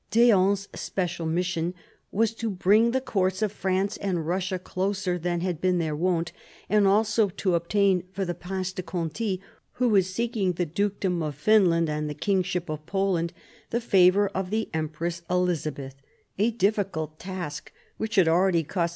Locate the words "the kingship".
12.09-12.67